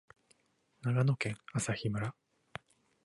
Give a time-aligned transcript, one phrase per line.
[0.81, 2.15] 長野県朝日村